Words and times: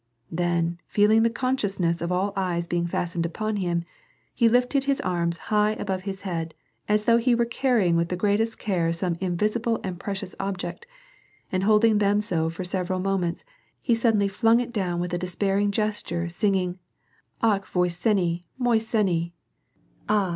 Then 0.31 0.79
feeling 0.87 1.21
the 1.21 1.29
consciousness 1.29 2.01
of 2.01 2.11
all 2.11 2.33
eyes 2.35 2.65
being 2.65 2.87
fastened 2.87 3.23
upon 3.23 3.57
him, 3.57 3.83
he 4.33 4.49
lifted 4.49 4.85
his 4.85 4.99
arms 5.01 5.37
high 5.53 5.73
above 5.73 6.01
his 6.09 6.21
head, 6.21 6.55
as 6.89 7.03
though 7.05 7.17
he 7.17 7.35
were 7.35 7.45
car 7.45 7.75
rying 7.75 7.95
with 7.95 8.09
the 8.09 8.15
greatest 8.15 8.57
care 8.57 8.91
some 8.93 9.13
invisible 9.21 9.79
and 9.83 9.99
precious 9.99 10.35
object, 10.39 10.87
and 11.51 11.65
holding 11.65 11.99
them 11.99 12.19
so 12.19 12.49
for 12.49 12.63
several 12.63 12.99
moments, 12.99 13.45
he 13.79 13.93
suddenly 13.93 14.27
flung 14.27 14.59
it 14.59 14.73
down 14.73 14.99
with 14.99 15.13
a 15.13 15.19
despairing 15.19 15.69
gesture, 15.69 16.27
singing,—" 16.29 16.79
Akh 17.43 17.67
mi 17.75 17.87
s^i, 17.87 18.41
mol 18.57 18.73
§^i." 18.77 19.31